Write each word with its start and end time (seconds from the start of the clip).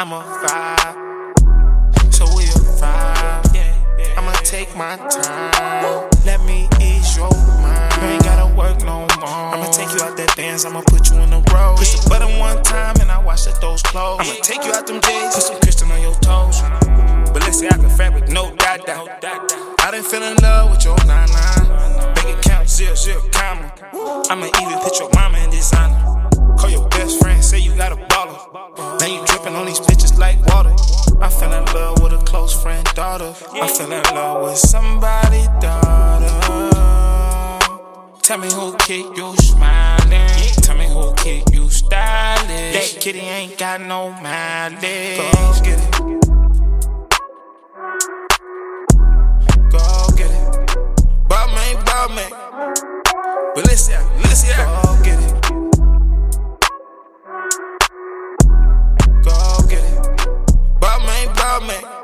You 0.00 0.06
a 0.06 0.08
vibe. 0.08 0.08
I'm 0.08 0.12
a 0.12 0.22
vibe. 1.44 2.14
So 2.14 2.24
we 2.34 2.44
a 2.44 2.56
vibe. 2.80 4.16
I'ma 4.16 4.32
take 4.44 4.74
my 4.74 4.96
time. 4.96 6.08
Let 6.24 6.40
me 6.44 6.68
ease 6.80 7.16
your 7.18 7.28
mind. 7.60 7.92
You 8.00 8.08
ain't 8.08 8.24
gotta 8.24 8.54
work 8.56 8.80
no 8.80 9.00
more. 9.20 9.28
I'ma 9.28 9.70
take 9.70 9.92
you 9.92 10.02
out 10.02 10.16
that 10.16 10.32
dance. 10.36 10.64
I'ma 10.64 10.80
put 10.86 11.10
you 11.10 11.18
in 11.18 11.28
the 11.28 11.44
road. 11.52 11.76
Push 11.76 12.00
the 12.00 12.08
button 12.08 12.38
one 12.38 12.62
time 12.62 12.96
and 13.00 13.10
I 13.10 13.22
wash 13.22 13.44
the 13.44 13.52
doors 13.60 13.82
close. 13.82 14.20
I'ma 14.20 14.32
take 14.42 14.64
you 14.64 14.72
out 14.72 14.86
them 14.86 15.02
J's. 15.02 15.34
Put 15.34 15.42
some 15.42 15.60
crystal 15.60 15.92
on 15.92 16.00
your 16.00 16.14
toes. 16.14 16.62
But 17.32 17.42
let's 17.42 17.58
say 17.58 17.66
I 17.66 17.76
can 17.76 17.90
fabric, 17.90 18.28
no 18.30 18.54
doubt, 18.56 18.86
doubt. 18.86 19.22
I 19.80 19.90
done 19.90 20.02
fell 20.02 20.22
in 20.22 20.36
love 20.38 20.70
with 20.70 20.82
your 20.82 20.96
nine 21.04 21.28
nine. 21.28 22.14
Bank 22.14 22.38
account 22.38 22.70
zero 22.70 22.94
zero 22.94 23.20
comma. 23.32 23.70
I'ma 24.30 24.46
even 24.62 24.78
put 24.80 24.98
your 24.98 25.10
mama 25.12 25.38
in 25.44 25.50
designer. 25.50 26.30
Call 26.56 26.70
your 26.70 26.88
best 26.88 27.20
friend, 27.20 27.44
say 27.44 27.58
you 27.58 27.76
got 27.76 27.92
a 27.92 27.96
baller. 27.96 29.00
Now 29.00 29.06
you 29.06 29.24
dripping 29.26 29.54
on 29.54 29.66
these 29.66 29.80
close 32.50 32.62
friend 32.62 32.86
daughter. 32.94 33.34
I 33.52 33.68
fell 33.68 33.92
in 33.92 34.02
love 34.14 34.42
with 34.42 34.58
somebody 34.58 35.46
daughter. 35.60 36.26
Tell 38.22 38.38
me 38.38 38.48
who 38.52 38.76
keep 38.78 39.06
you 39.16 39.36
smiling. 39.36 40.28
Tell 40.62 40.76
me 40.76 40.86
who 40.86 41.14
keep 41.14 41.52
you 41.52 41.68
stylish. 41.68 42.48
That 42.48 43.00
kitty 43.00 43.20
ain't 43.20 43.58
got 43.58 43.80
no 43.80 44.10
mileage. 44.10 45.18
Go 45.18 45.52
get 45.64 45.78
it. 45.78 45.90
Go 49.70 50.08
get 50.16 50.30
it. 50.30 50.76
Balmain, 51.28 51.76
Balmain. 51.88 52.30
Balenciaga, 53.54 54.08
Balenciaga. 54.18 54.64
Go 54.82 54.90
get 55.04 55.20
it. 55.20 55.32
Go 59.24 59.36
get 59.68 59.84
it. 59.84 59.98
Balmain, 60.80 61.28
Balmain. 61.34 61.99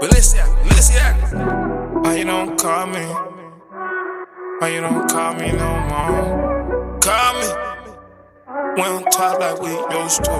Balenciaga, 0.00 0.54
Balenciaga. 0.62 2.04
Why 2.04 2.16
you 2.16 2.24
don't 2.24 2.60
call 2.60 2.86
me? 2.86 3.00
Why 4.58 4.68
you 4.68 4.80
don't 4.82 5.08
call 5.08 5.34
me 5.34 5.52
no 5.52 5.70
more? 5.88 6.98
Call 7.00 7.34
me. 7.40 7.48
We 8.76 8.82
don't 8.82 9.10
talk 9.10 9.40
like 9.40 9.58
we 9.62 9.70
used 9.98 10.22
to. 10.24 10.36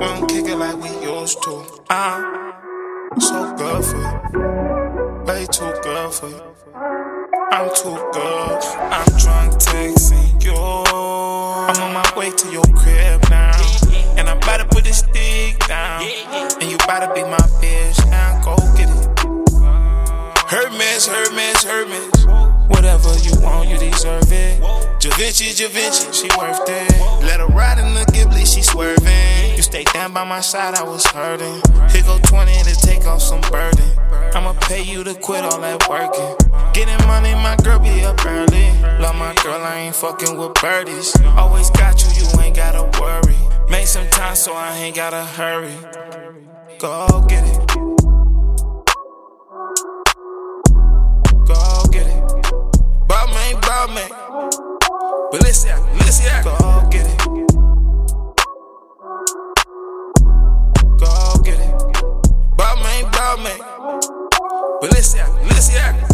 We 0.00 0.06
don't 0.06 0.26
kick 0.26 0.46
it 0.46 0.56
like 0.56 0.76
we 0.82 0.88
used 1.04 1.42
to. 1.42 1.64
I'm 1.90 3.20
so 3.20 3.54
good 3.56 3.84
for 3.84 3.98
you. 3.98 5.24
Way 5.26 5.46
too 5.52 5.72
good 5.82 6.14
for 6.14 6.28
you. 6.30 6.42
I'm 7.52 7.68
too 7.74 7.96
good. 8.12 8.62
I'm 8.90 9.04
drunk 9.18 9.52
texting 9.60 10.42
you. 10.42 10.54
I'm 10.54 11.76
on 11.76 11.92
my 11.92 12.12
way 12.16 12.30
to 12.30 12.50
your 12.50 12.64
crib 12.74 13.28
now. 13.28 13.52
And 14.16 14.30
I'm 14.30 14.38
about 14.38 14.58
to 14.58 14.64
put 14.64 14.84
this 14.84 15.00
stick 15.00 15.58
down. 15.68 16.02
And 16.58 16.70
you 16.70 16.76
about 16.76 17.00
to 17.00 17.14
be 17.14 17.22
my 17.22 17.38
Hermes, 20.72 21.06
Hermes, 21.06 21.64
Hermes. 21.64 22.26
Whatever 22.68 23.14
you 23.18 23.38
want, 23.42 23.68
you 23.68 23.76
deserve 23.76 24.32
it. 24.32 24.58
Givenchy, 25.00 25.52
Givenchy, 25.52 26.10
she 26.12 26.28
worth 26.38 26.66
it. 26.66 26.98
Let 27.22 27.40
her 27.40 27.46
ride 27.48 27.78
in 27.78 27.92
the 27.92 28.10
Ghibli, 28.10 28.46
she 28.46 28.62
swerving. 28.62 29.54
You 29.54 29.60
stay 29.60 29.84
down 29.92 30.14
by 30.14 30.24
my 30.24 30.40
side, 30.40 30.74
I 30.74 30.82
was 30.82 31.04
hurting. 31.04 31.60
Here 31.90 32.02
go 32.04 32.18
20 32.24 32.52
to 32.62 32.74
take 32.80 33.04
off 33.04 33.20
some 33.20 33.42
burden. 33.50 33.84
I'ma 34.34 34.54
pay 34.62 34.82
you 34.82 35.04
to 35.04 35.14
quit 35.14 35.44
all 35.44 35.60
that 35.60 35.86
working. 35.90 36.72
Getting 36.72 37.06
money, 37.06 37.34
my 37.34 37.54
girl 37.62 37.78
be 37.78 38.02
up 38.04 38.24
early. 38.24 38.72
Love 38.98 39.16
my 39.16 39.34
girl, 39.42 39.60
I 39.60 39.76
ain't 39.76 39.94
fucking 39.94 40.38
with 40.38 40.54
birdies. 40.54 41.14
Always 41.36 41.68
got 41.68 42.02
you, 42.02 42.22
you 42.22 42.40
ain't 42.40 42.56
gotta 42.56 42.88
worry. 42.98 43.36
Make 43.68 43.86
some 43.86 44.08
time 44.08 44.36
so 44.36 44.54
I 44.54 44.74
ain't 44.78 44.96
gotta 44.96 45.22
hurry. 45.22 45.76
Go 46.78 47.26
get 47.28 47.44
it. 47.44 47.81
man. 53.94 54.08
But 55.30 55.42
let's 55.42 55.58
see, 55.58 55.70
let's 55.70 56.16
see, 56.16 56.28
go 56.42 56.88
get 56.90 57.06
it. 57.06 57.18
Go 60.98 61.42
get 61.42 61.58
it. 61.58 61.74
Balmain, 62.56 63.10
ball 63.12 63.36
man. 63.38 63.58
But 64.80 64.92
let's 64.92 65.08
see, 65.08 65.22
let's 65.44 65.66
see, 65.66 66.11